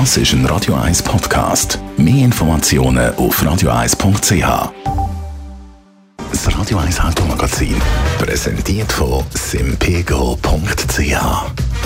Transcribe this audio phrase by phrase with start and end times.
[0.00, 1.78] Das ist ein Radio 1 Podcast.
[1.96, 4.72] Mehr Informationen auf radio1.ch.
[6.32, 7.80] Das Radio 1 Automagazin,
[8.18, 10.98] präsentiert von simpego.ch.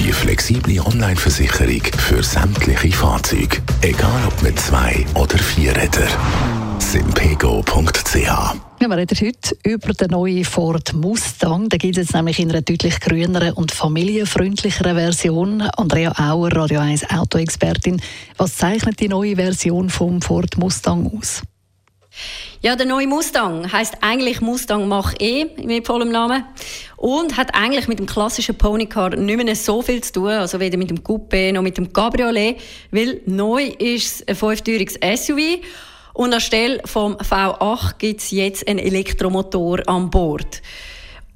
[0.00, 6.61] Die flexible Online-Versicherung für sämtliche Fahrzeuge, egal ob mit zwei oder vier Rädern.
[6.82, 11.68] simpego.ch ja, wir reden heute über den neuen Ford Mustang.
[11.68, 15.62] Da gibt es jetzt nämlich in einer deutlich grüneren und familienfreundlicheren Version.
[15.62, 18.02] Andrea Auer, Radio 1 Autoexpertin.
[18.36, 21.42] Was zeichnet die neue Version vom Ford Mustang aus?
[22.60, 26.44] Ja, der neue Mustang heißt eigentlich Mustang Mach E mit vollem Namen
[26.96, 30.76] und hat eigentlich mit dem klassischen Ponycar nicht mehr so viel zu tun, also weder
[30.76, 32.56] mit dem Coupé noch mit dem Cabriolet,
[32.90, 35.60] weil neu ist es ein fünftüriges SUV
[36.14, 40.62] und anstelle vom V8 gibt es jetzt einen Elektromotor an Bord.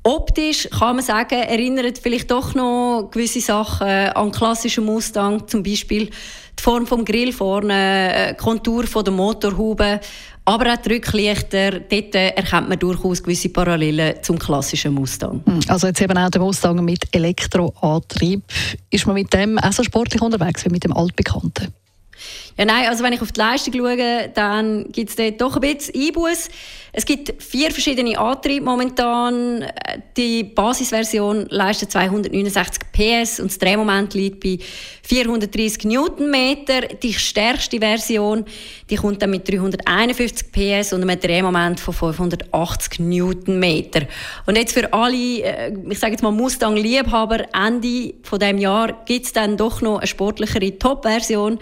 [0.03, 6.11] Optisch kann man sagen, erinnert vielleicht doch noch gewisse Sachen an klassischen Mustang, zum Beispiel
[6.59, 10.01] die Form vom Grill vorne, die äh, Kontur der Motorhaube,
[10.45, 11.81] aber auch die Rücklichter.
[11.81, 15.43] Dort äh, erkennt man durchaus gewisse Parallelen zum klassischen Mustang.
[15.45, 18.43] Hm, also jetzt eben auch der Mustang mit Elektroantrieb.
[18.91, 21.75] Ist man mit dem auch so sportlich unterwegs wie mit dem altbekannten?
[22.59, 25.61] Ja, nein, also wenn ich auf die Leistung schaue, dann gibt es dort doch ein
[25.61, 26.49] bisschen Einbuß.
[26.99, 29.67] Es gibt vier verschiedene Antriebe momentan.
[30.17, 34.59] Die Basisversion leistet 269 PS und das Drehmoment liegt bei
[35.03, 36.81] 430 Newtonmeter.
[37.03, 38.47] Die stärkste Version,
[38.89, 44.07] die kommt dann mit 351 PS und einem Drehmoment von 580 Newtonmeter.
[44.47, 49.27] Und jetzt für alle, äh, ich sage jetzt mal Mustang-Liebhaber, Ende von dem Jahr gibt
[49.27, 51.59] es dann doch noch eine sportlichere Top-Version.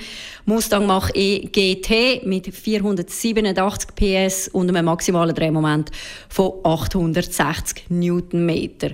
[0.47, 5.91] Mustang Mach-E GT mit 487 PS und einem maximalen Drehmoment
[6.29, 8.91] von 860 Newtonmeter.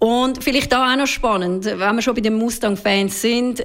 [0.00, 3.62] Und vielleicht da auch noch spannend, wenn wir schon bei den Mustang-Fans sind,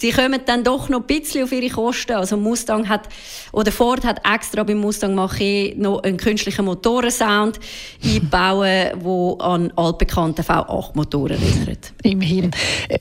[0.00, 2.12] die kommen dann doch noch ein bisschen auf ihre Kosten.
[2.12, 3.08] Also Mustang hat,
[3.52, 7.58] oder Ford hat extra beim Mustang Mach-E noch einen künstlichen Motorensound
[8.04, 11.92] eingebaut, der an altbekannte V8-Motoren erinnert.
[12.02, 12.50] Immerhin.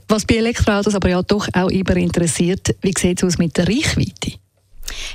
[0.07, 3.67] Was bei Elektroautos aber ja doch auch immer interessiert, wie sieht es aus mit der
[3.67, 4.42] Reichweite?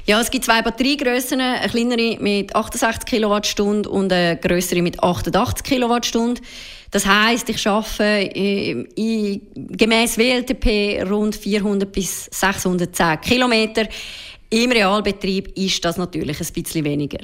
[0.07, 5.65] Ja, es gibt zwei Batteriegrössen, eine kleinere mit 68 Kilowattstunden und eine größere mit 88
[5.65, 6.45] Kilowattstunden.
[6.91, 8.87] Das heißt, ich schaffe äh,
[9.55, 13.87] gemäß WLTP rund 400 bis 610 Kilometer.
[14.51, 17.19] Im Realbetrieb ist das natürlich ein bisschen weniger.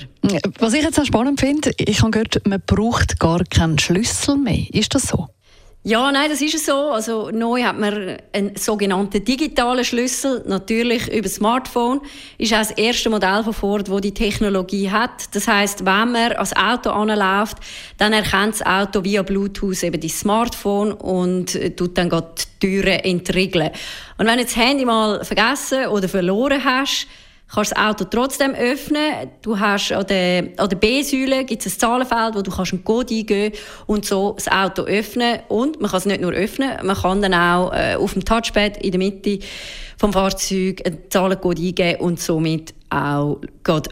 [0.59, 4.67] Was ich jetzt auch spannend finde, ich habe gehört, man braucht gar keinen Schlüssel mehr.
[4.71, 5.29] Ist das so?
[5.87, 6.93] Ja, nein, das ist so.
[6.93, 12.01] Also neu hat man einen sogenannten digitalen Schlüssel, natürlich über Smartphone.
[12.39, 15.35] Ist auch das erste Modell von Ford, wo die Technologie hat.
[15.35, 17.59] Das heißt, wenn man ans Auto anläuft,
[17.99, 23.69] dann erkennt das Auto via Bluetooth eben die Smartphone und tut dann die Türen entriegeln.
[24.17, 27.09] Und wenn du das Handy mal vergessen oder verloren hast,
[27.53, 29.31] kannst das Auto trotzdem öffnen.
[29.43, 33.15] Du hast an der, der B-Säule gibt es ein Zahlenfeld, wo du kannst einen Code
[33.15, 33.55] eingeben
[33.87, 35.41] und so das Auto öffnen.
[35.49, 38.79] Und man kann es nicht nur öffnen, man kann dann auch äh, auf dem Touchpad
[38.79, 39.39] in der Mitte
[39.97, 43.41] vom Fahrzeug einen Zahlencode eingeben und somit auch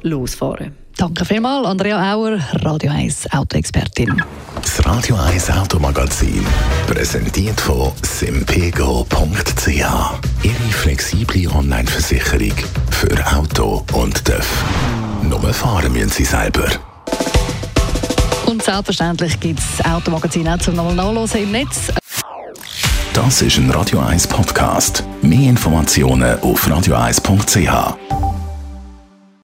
[0.02, 0.81] losfahren.
[0.96, 4.22] Danke vielmals, Andrea Auer, Radio 1 Autoexpertin.
[4.54, 6.44] Das Radio 1 Automagazin,
[6.86, 9.68] präsentiert von simpego.ch.
[9.68, 12.52] Ihre flexible Online-Versicherung
[12.90, 14.64] für Auto und TÜV.
[15.22, 16.68] Nur fahren müssen Sie selber.
[18.46, 21.88] Und selbstverständlich gibt es das Automagazin auch zum nochmal nachlesen im Netz.
[23.14, 25.04] Das ist ein Radio 1 Podcast.
[25.22, 28.01] Mehr Informationen auf radio1.ch.